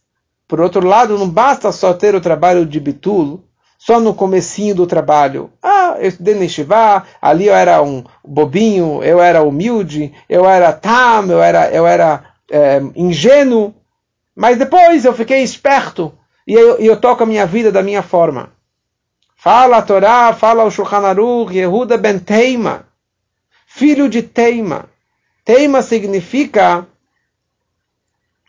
[0.47, 3.43] por outro lado, não basta só ter o trabalho de bitul,
[3.79, 5.51] só no comecinho do trabalho.
[5.63, 10.73] Ah, eu estudei no Shivá, ali eu era um bobinho, eu era humilde, eu era
[10.73, 13.75] tam, eu era, eu era é, ingênuo.
[14.35, 16.13] Mas depois eu fiquei esperto
[16.47, 18.54] e eu, eu toco a minha vida da minha forma.
[19.45, 22.89] Fala a Torá, fala o Shulchan Aruch, Yehuda ben Teima,
[23.67, 24.89] filho de Teima.
[25.45, 26.87] Teima significa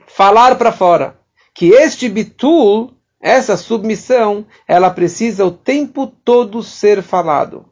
[0.07, 1.19] falar para fora.
[1.53, 7.65] Que este bitul, essa submissão, ela precisa o tempo todo ser falado.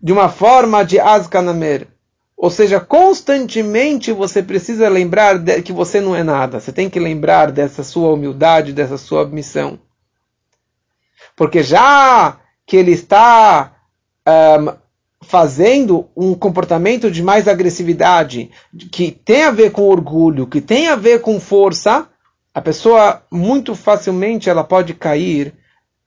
[0.00, 1.88] De uma forma de Azkanamer.
[2.36, 6.60] Ou seja, constantemente você precisa lembrar que você não é nada.
[6.60, 9.80] Você tem que lembrar dessa sua humildade, dessa sua missão.
[11.38, 13.72] Porque já que ele está
[14.26, 14.72] um,
[15.22, 18.50] fazendo um comportamento de mais agressividade,
[18.90, 22.08] que tem a ver com orgulho, que tem a ver com força,
[22.52, 25.54] a pessoa muito facilmente ela pode cair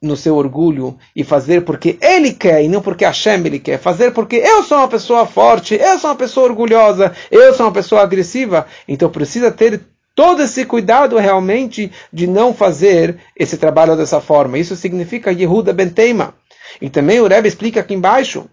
[0.01, 3.79] no seu orgulho e fazer porque ele quer e não porque a Shem ele quer.
[3.79, 7.71] Fazer porque eu sou uma pessoa forte, eu sou uma pessoa orgulhosa, eu sou uma
[7.71, 8.65] pessoa agressiva.
[8.85, 9.79] Então precisa ter
[10.15, 14.57] todo esse cuidado realmente de não fazer esse trabalho dessa forma.
[14.57, 16.35] Isso significa Yehuda Benteima.
[16.81, 18.49] E também o Rebbe explica aqui embaixo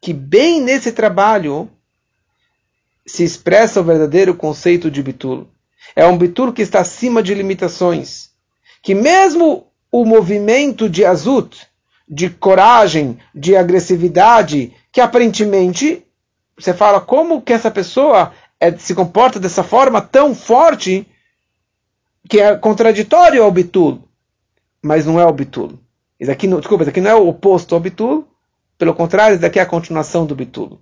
[0.00, 1.70] que bem nesse trabalho
[3.06, 5.48] se expressa o verdadeiro conceito de Bitul.
[5.94, 8.30] É um Bitul que está acima de limitações.
[8.82, 11.66] Que mesmo o movimento de Azut,
[12.08, 16.04] de coragem, de agressividade, que aparentemente
[16.56, 21.04] você fala como que essa pessoa é, se comporta dessa forma tão forte
[22.30, 24.08] que é contraditório ao Bitul,
[24.80, 25.80] mas não é o Bitul.
[26.30, 28.24] Aqui, não, desculpa, isso aqui não é o oposto ao Bitul,
[28.78, 30.80] pelo contrário, isso aqui é a continuação do Bitul.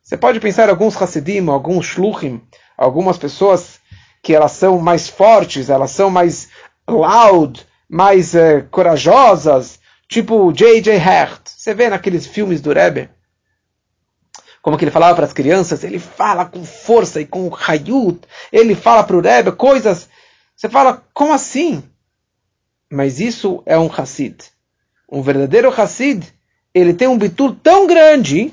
[0.00, 2.40] Você pode pensar alguns Hasidim, alguns Shluchim,
[2.78, 3.80] algumas pessoas
[4.22, 6.48] que elas são mais fortes, elas são mais
[6.88, 10.94] loud, mais uh, corajosas, tipo J.J.
[10.94, 11.50] Hecht.
[11.50, 13.10] Você vê naqueles filmes do Rebbe,
[14.62, 18.20] como que ele falava para as crianças, ele fala com força e com hayut,
[18.52, 20.08] ele fala para o Rebbe coisas.
[20.56, 21.82] Você fala, como assim?
[22.88, 24.36] Mas isso é um Hassid.
[25.10, 26.24] Um verdadeiro Hassid,
[26.72, 28.52] ele tem um bitur tão grande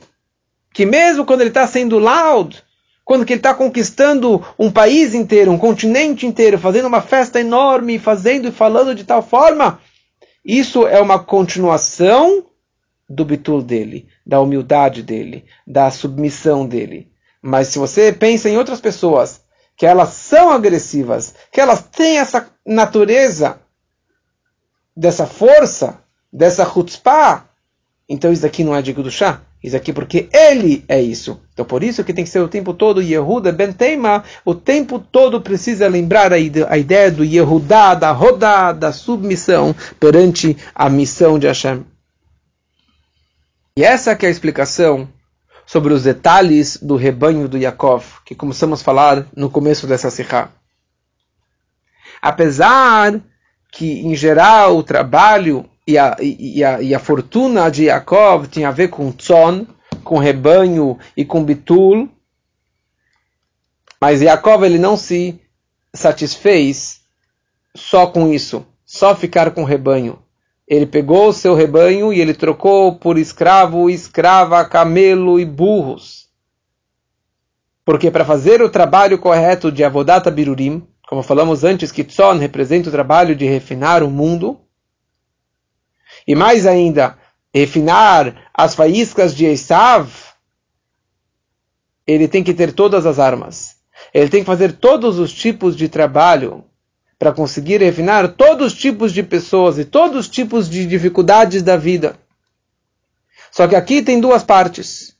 [0.74, 2.63] que mesmo quando ele está sendo loud,
[3.06, 8.48] quando ele está conquistando um país inteiro, um continente inteiro, fazendo uma festa enorme, fazendo
[8.48, 9.80] e falando de tal forma,
[10.43, 12.45] isso é uma continuação
[13.10, 17.12] do bitul dele, da humildade dele, da submissão dele.
[17.41, 19.41] Mas se você pensa em outras pessoas,
[19.76, 23.60] que elas são agressivas, que elas têm essa natureza,
[24.95, 27.45] dessa força, dessa chutzpah,
[28.08, 29.41] então isso daqui não é de chá.
[29.63, 31.39] Isso aqui porque ele é isso.
[31.54, 35.00] Então por isso que tem que ser o tempo todo Yehuda Ben Teima, o tempo
[35.00, 36.38] todo precisa lembrar a
[36.78, 41.86] ideia do Yehudá, da rodá, da submissão perante a missão de Hashem.
[43.79, 45.07] E essa que é a explicação
[45.65, 50.51] sobre os detalhes do rebanho do Yaakov, que começamos a falar no começo dessa Sikha.
[52.21, 53.21] Apesar
[53.71, 58.67] que, em geral, o trabalho e a, e a, e a fortuna de Yaakov tinha
[58.67, 59.65] a ver com tzon,
[60.03, 62.09] com rebanho e com bitul.
[64.01, 65.39] Mas Yaakov ele não se
[65.93, 66.99] satisfez
[67.73, 70.21] só com isso, só ficar com rebanho.
[70.69, 76.29] Ele pegou o seu rebanho e ele trocou por escravo, escrava, camelo e burros.
[77.84, 82.88] Porque para fazer o trabalho correto de Avodata Birurim, como falamos antes, que Tzon representa
[82.88, 84.62] o trabalho de refinar o mundo,
[86.27, 87.17] e mais ainda,
[87.51, 90.08] refinar as faíscas de Esav,
[92.05, 93.77] ele tem que ter todas as armas.
[94.13, 96.63] Ele tem que fazer todos os tipos de trabalho
[97.19, 101.77] para conseguir refinar todos os tipos de pessoas e todos os tipos de dificuldades da
[101.77, 102.15] vida.
[103.51, 105.15] Só que aqui tem duas partes.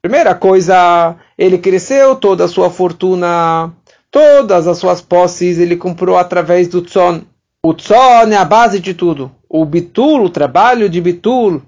[0.00, 3.74] Primeira coisa, ele cresceu toda a sua fortuna,
[4.10, 7.22] todas as suas posses ele comprou através do tzon.
[7.62, 11.62] O tzon é a base de tudo o bitul, o trabalho de bitul,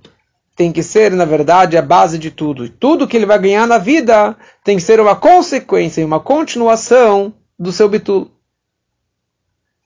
[0.57, 2.65] tem que ser, na verdade, a base de tudo.
[2.65, 7.33] E tudo que ele vai ganhar na vida tem que ser uma consequência, uma continuação
[7.57, 8.29] do seu bitul.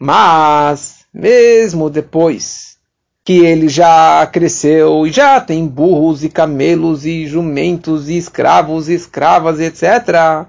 [0.01, 2.79] Mas, mesmo depois
[3.23, 8.95] que ele já cresceu e já tem burros e camelos e jumentos e escravos e
[8.95, 10.47] escravas, etc.,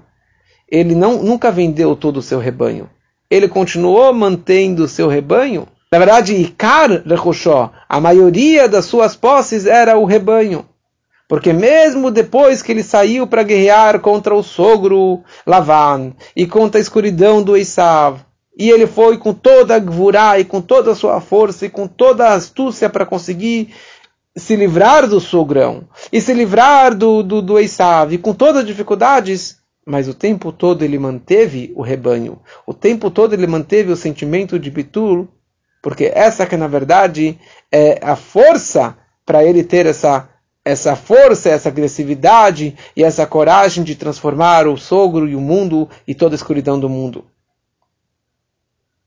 [0.68, 2.88] ele não, nunca vendeu todo o seu rebanho.
[3.30, 9.66] Ele continuou mantendo o seu rebanho na verdade, Ikar Rechoshó, a maioria das suas posses
[9.66, 10.64] era o rebanho.
[11.28, 16.82] Porque mesmo depois que ele saiu para guerrear contra o sogro Lavan e contra a
[16.82, 18.20] escuridão do Esav,
[18.62, 21.88] e ele foi com toda a gvurá e com toda a sua força e com
[21.88, 23.74] toda a astúcia para conseguir
[24.36, 29.58] se livrar do sogrão e se livrar do, do, do e com todas as dificuldades,
[29.84, 34.60] mas o tempo todo ele manteve o rebanho, o tempo todo ele manteve o sentimento
[34.60, 35.26] de Bitul,
[35.82, 37.36] porque essa que na verdade
[37.68, 38.96] é a força
[39.26, 40.28] para ele ter essa
[40.64, 46.14] essa força, essa agressividade e essa coragem de transformar o sogro e o mundo e
[46.14, 47.24] toda a escuridão do mundo.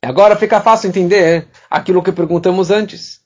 [0.06, 3.20] Agora fica fácil entender aquilo que perguntamos antes.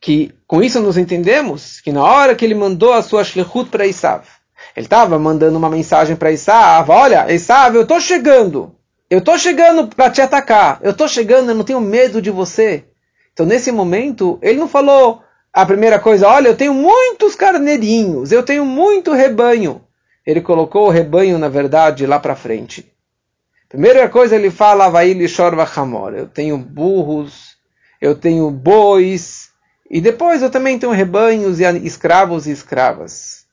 [0.00, 3.86] Que com isso nos entendemos que na hora que ele mandou a sua shlichut para
[3.86, 4.24] Isav,
[4.76, 8.74] ele estava mandando uma mensagem para Isav, olha, Isav, eu estou chegando.
[9.10, 10.78] Eu estou chegando para te atacar.
[10.82, 12.84] Eu estou chegando, eu não tenho medo de você.
[13.32, 15.22] Então, nesse momento, ele não falou
[15.52, 19.82] a primeira coisa, olha, eu tenho muitos carneirinhos, eu tenho muito rebanho.
[20.24, 22.92] Ele colocou o rebanho, na verdade, lá para frente.
[23.70, 24.84] Primeira coisa, ele fala,
[25.74, 26.12] Hamor.
[26.12, 27.56] Eu tenho burros,
[28.00, 29.48] eu tenho bois,
[29.90, 33.46] e depois eu também tenho rebanhos e escravos e escravas.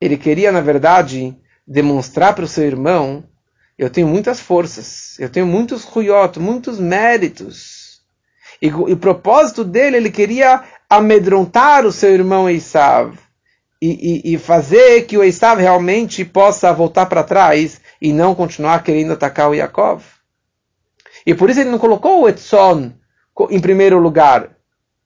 [0.00, 1.36] Ele queria, na verdade,
[1.66, 3.24] demonstrar para o seu irmão
[3.78, 8.00] eu tenho muitas forças, eu tenho muitos ruiot, muitos méritos.
[8.60, 13.18] E, e, o propósito dele, ele queria amedrontar o seu irmão Esav
[13.82, 18.82] e, e, e fazer que o Esav realmente possa voltar para trás e não continuar
[18.82, 20.02] querendo atacar o Yaakov.
[21.26, 22.92] E por isso ele não colocou o Etson
[23.50, 24.50] em primeiro lugar,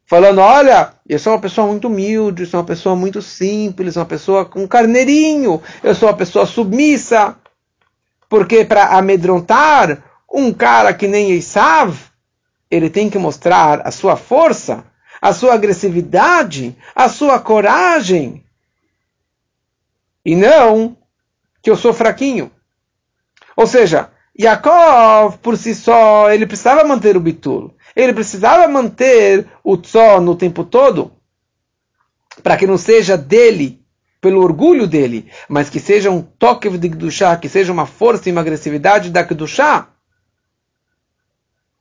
[0.07, 4.45] falando: olha, eu sou uma pessoa muito humilde, sou uma pessoa muito simples, uma pessoa
[4.45, 7.37] com carneirinho, eu sou uma pessoa submissa.
[8.29, 11.99] Porque para amedrontar um cara que nem Esav,
[12.71, 14.85] ele tem que mostrar a sua força,
[15.21, 18.45] a sua agressividade, a sua coragem.
[20.25, 20.97] E não
[21.63, 22.51] que eu sou fraquinho.
[23.61, 24.09] Ou seja,
[24.41, 27.75] Yaakov, por si só, ele precisava manter o bitul.
[27.95, 31.13] Ele precisava manter o tzó no tempo todo,
[32.43, 33.85] para que não seja dele
[34.19, 38.33] pelo orgulho dele, mas que seja um toque de Kedushá, que seja uma força e
[38.33, 39.90] uma agressividade da Kedushá.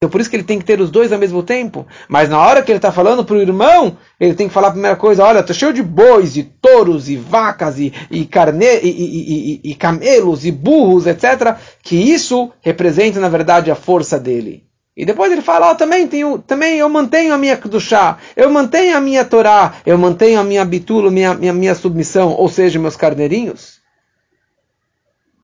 [0.01, 1.85] Então por isso que ele tem que ter os dois ao mesmo tempo.
[2.07, 4.71] Mas na hora que ele está falando para o irmão, ele tem que falar a
[4.71, 8.87] primeira coisa, olha, estou cheio de bois, e touros, e vacas, e, e, carne, e,
[8.87, 11.57] e, e camelos, e burros, etc.
[11.83, 14.63] Que isso representa, na verdade, a força dele.
[14.95, 18.95] E depois ele fala, oh, também, tenho, também eu mantenho a minha Kedushá, eu mantenho
[18.95, 22.95] a minha Torá, eu mantenho a minha bitulo, minha, minha, minha submissão, ou seja, meus
[22.95, 23.81] carneirinhos.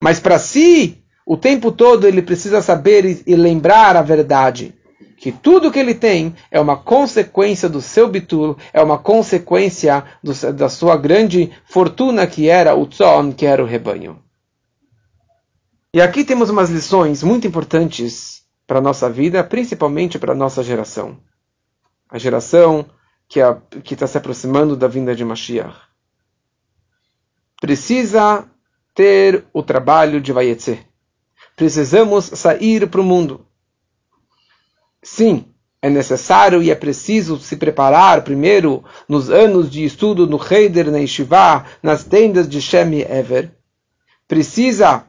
[0.00, 4.72] Mas para si, o tempo todo ele precisa saber e, lembrar a verdade.
[5.16, 10.04] Que que tudo que ele tem é uma consequência do seu bitul, é uma consequência
[10.22, 14.22] do, da sua grande fortuna que era o tzon, que era o rebanho.
[15.92, 20.62] E aqui temos umas lições muito importantes para a nossa vida, principalmente para a nossa
[20.62, 21.18] geração.
[22.08, 22.86] A geração
[23.28, 25.76] que está se aproximando da vinda de Mashiach.
[27.60, 28.48] Precisa
[28.94, 30.86] ter o trabalho de Vayetze.
[31.56, 33.46] Precisamos sair para o mundo.
[35.02, 35.46] Sim,
[35.80, 40.98] é necessário e é preciso se preparar primeiro nos anos de estudo no Heider, na
[40.98, 43.52] Yeshiva, nas tendas de Shem e Ever.
[44.28, 45.04] Precisa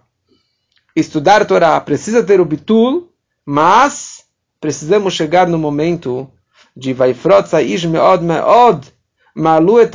[0.96, 3.12] estudar Torá, precisa ter o Bitul,
[3.46, 4.24] mas
[4.62, 6.32] precisamos chegar no momento
[6.76, 8.88] de Vaifrot Saish Meod Meod,
[9.36, 9.92] Malu et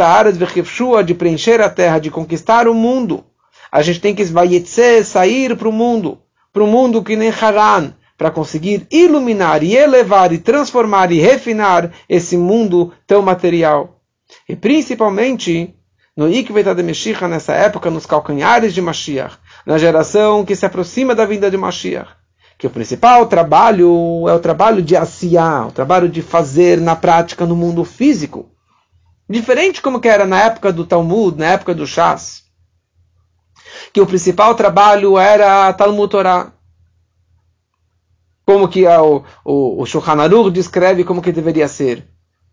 [1.05, 3.25] de preencher a terra, de conquistar o mundo.
[3.71, 4.25] A gente tem que
[5.05, 6.19] sair para o mundo,
[6.53, 11.91] para o mundo que nem Haran, para conseguir iluminar e elevar e transformar e refinar
[12.09, 14.01] esse mundo tão material.
[14.49, 15.75] E principalmente
[16.17, 21.15] no Ikveta de Mashiach, nessa época, nos calcanhares de Mashiach, na geração que se aproxima
[21.15, 22.11] da vinda de Mashiach.
[22.59, 27.47] Que o principal trabalho é o trabalho de asiar, o trabalho de fazer na prática
[27.47, 28.51] no mundo físico.
[29.29, 32.43] Diferente como que era na época do Talmud, na época do Shas.
[33.93, 36.53] Que o principal trabalho era Talmud Torah
[38.45, 42.05] como que o, o, o Shulchan Aruch descreve como que deveria ser.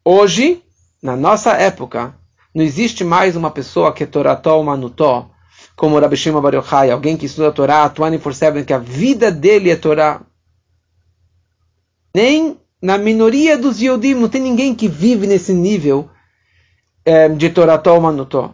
[0.06, 0.64] Hoje,
[1.02, 2.16] na nossa época,
[2.54, 5.30] não existe mais uma pessoa que é Torató Manutó,
[5.76, 9.72] como Rabbi Shimon Bar Yochai, alguém que estuda a Torá 24-7, que a vida dele
[9.72, 10.22] é Torá.
[12.14, 16.10] Nem na minoria dos Yodim não tem ninguém que vive nesse nível
[17.06, 18.54] é, de Torató Manutó.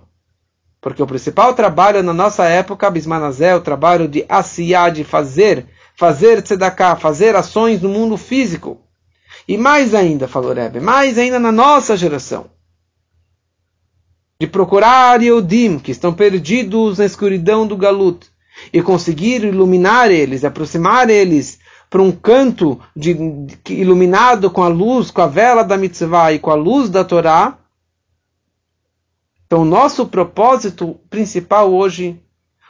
[0.85, 5.65] Porque o principal trabalho na nossa época, Bismanazé, é o trabalho de asiar, de fazer
[5.95, 8.77] fazer tzedakah, fazer ações no mundo físico.
[9.47, 12.51] E mais ainda, falou Rebbe, mais ainda na nossa geração.
[14.39, 18.27] De procurar Yodim, que estão perdidos na escuridão do Galut,
[18.71, 21.57] e conseguir iluminar eles, aproximar eles
[21.89, 26.37] para um canto de, de, iluminado com a luz, com a vela da mitzvah e
[26.37, 27.57] com a luz da Torá.
[29.45, 32.19] Então, nosso propósito principal hoje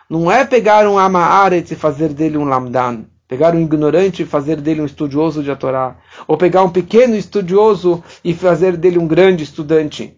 [0.09, 3.05] não é pegar um Amaaret e fazer dele um Lamdan.
[3.27, 5.97] Pegar um ignorante e fazer dele um estudioso de Torá.
[6.27, 10.15] Ou pegar um pequeno estudioso e fazer dele um grande estudante.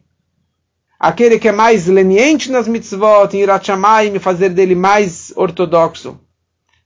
[0.99, 3.69] Aquele que é mais leniente nas mitzvot, em Irat
[4.13, 6.19] e fazer dele mais ortodoxo.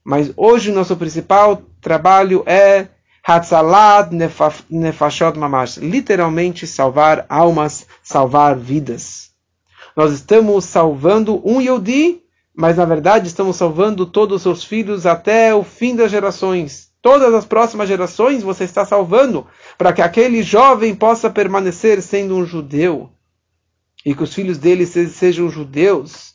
[0.04, 2.88] Mas hoje nosso principal trabalho é
[3.26, 4.10] Hatzalat
[4.68, 5.78] Nefashot Mamash.
[5.78, 9.21] Literalmente salvar almas, salvar vidas.
[9.96, 12.22] Nós estamos salvando um Yodi
[12.54, 16.92] mas na verdade estamos salvando todos os seus filhos até o fim das gerações.
[17.00, 22.44] Todas as próximas gerações você está salvando para que aquele jovem possa permanecer sendo um
[22.44, 23.10] judeu
[24.04, 26.34] e que os filhos dele sejam judeus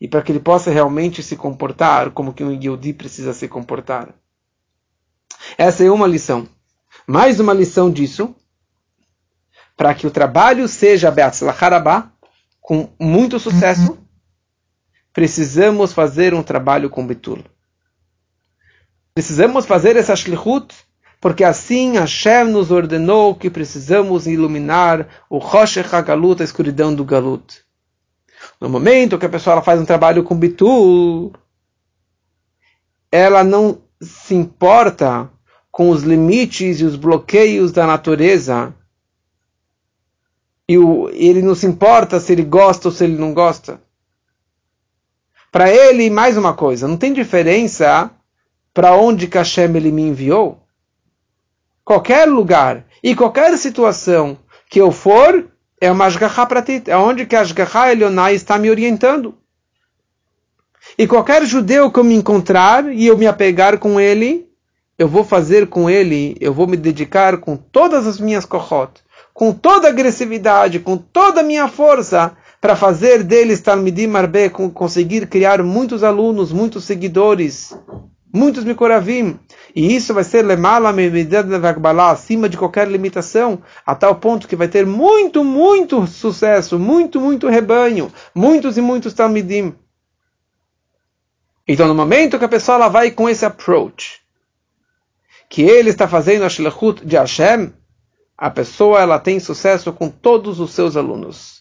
[0.00, 4.14] e para que ele possa realmente se comportar como que um Yehudi precisa se comportar.
[5.56, 6.46] Essa é uma lição.
[7.06, 8.34] Mais uma lição disso,
[9.76, 12.12] para que o trabalho seja Beatzlacharabá,
[12.66, 14.06] com muito sucesso, uhum
[15.16, 17.42] precisamos fazer um trabalho com Bitul.
[19.14, 20.74] Precisamos fazer essa shlichut,
[21.18, 27.62] porque assim Hashem nos ordenou que precisamos iluminar o Roshech HaGalut, a escuridão do Galut.
[28.60, 31.32] No momento que a pessoa faz um trabalho com Bitul,
[33.10, 35.30] ela não se importa
[35.70, 38.74] com os limites e os bloqueios da natureza.
[40.68, 43.80] E o, ele não se importa se ele gosta ou se ele não gosta.
[45.52, 48.10] Para ele, mais uma coisa, não tem diferença
[48.74, 50.62] para onde que Hashem ele me enviou.
[51.84, 54.36] Qualquer lugar e qualquer situação
[54.68, 55.48] que eu for,
[55.80, 59.38] é uma Ashgaha Pratit, é onde que Ashgaha Elionai está me orientando.
[60.98, 64.48] E qualquer judeu que eu me encontrar e eu me apegar com ele,
[64.98, 69.02] eu vou fazer com ele, eu vou me dedicar com todas as minhas kohot,
[69.36, 75.62] com toda agressividade, com toda a minha força, para fazer deles Talmidim Arbe, conseguir criar
[75.62, 77.78] muitos alunos, muitos seguidores,
[78.32, 79.38] muitos Mikoravim.
[79.74, 80.90] E isso vai ser Lemala
[82.10, 87.46] acima de qualquer limitação, a tal ponto que vai ter muito, muito sucesso, muito, muito
[87.46, 89.74] rebanho, muitos e muitos Talmidim.
[91.68, 94.22] Então, no momento que a pessoa ela vai com esse approach,
[95.46, 97.70] que ele está fazendo a Shlechut de Hashem,
[98.36, 101.56] a pessoa ela tem sucesso com todos os seus alunos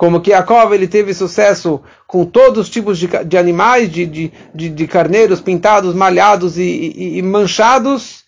[0.00, 4.32] como que Yaakov ele teve sucesso com todos os tipos de, de animais, de, de,
[4.54, 8.24] de, de, carneiros pintados, malhados e, e, e, manchados,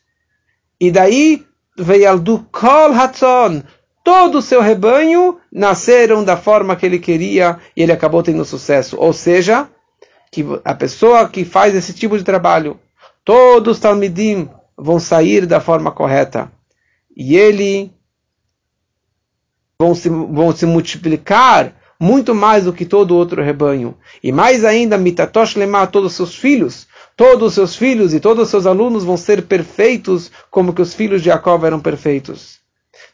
[0.78, 3.62] E daí veio do Kol Hatzon.
[4.05, 8.99] Todo o seu rebanho nasceram da forma que ele queria e ele acabou tendo sucesso.
[8.99, 9.66] Ou seja,
[10.30, 12.78] que a pessoa que faz esse tipo de trabalho,
[13.24, 16.53] todos os Talmidim vão sair da forma correta.
[17.17, 17.93] E ele
[19.79, 23.97] vão se, vão se multiplicar muito mais do que todo outro rebanho.
[24.23, 28.45] E mais ainda, Mitatosh Lemah, todos os seus filhos, todos os seus filhos e todos
[28.45, 32.59] os seus alunos vão ser perfeitos como que os filhos de Jacob eram perfeitos.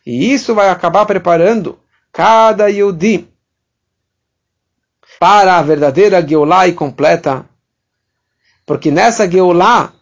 [0.06, 1.78] E isso vai acabar preparando
[2.10, 3.28] cada Yehudi
[5.20, 7.44] para a verdadeira Geulah e completa.
[8.64, 9.92] Porque nessa Geulah,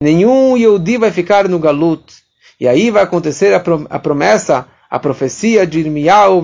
[0.00, 2.04] nenhum Yehudi vai ficar no Galut.
[2.60, 6.42] E aí vai acontecer a promessa a profecia de Irmiyahu,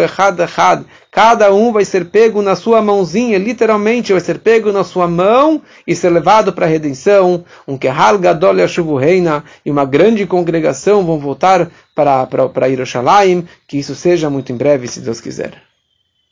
[0.00, 0.84] echad echad.
[1.10, 5.62] Cada um vai ser pego na sua mãozinha, literalmente vai ser pego na sua mão
[5.86, 7.44] e ser levado para a redenção.
[7.66, 8.56] Um kehal gadol
[8.98, 12.48] reina e uma grande congregação vão voltar para, para.
[13.66, 15.69] Que isso seja muito em breve, se Deus quiser.